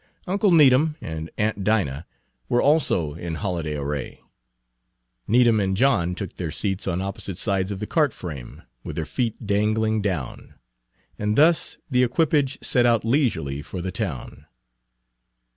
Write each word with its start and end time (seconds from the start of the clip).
Uncle 0.25 0.49
Needham 0.49 0.95
and 0.99 1.29
aunt 1.37 1.63
Dinah 1.63 2.07
were 2.49 2.59
also 2.59 3.13
in 3.13 3.35
holiday 3.35 3.77
array. 3.77 4.19
Needham 5.27 5.59
and 5.59 5.77
John 5.77 6.15
took 6.15 6.37
their 6.37 6.49
seats 6.49 6.87
on 6.87 7.01
opposite 7.01 7.37
sides 7.37 7.71
of 7.71 7.77
the 7.79 7.85
cart 7.85 8.11
frame, 8.11 8.63
with 8.83 8.95
their 8.95 9.05
feet 9.05 9.45
dangling 9.45 10.01
down, 10.01 10.55
and 11.19 11.37
thus 11.37 11.77
the 11.87 12.01
equipage 12.03 12.57
set 12.63 12.87
out 12.87 13.05
leisurely 13.05 13.61
for 13.61 13.79
the 13.79 13.91
town. 13.91 14.47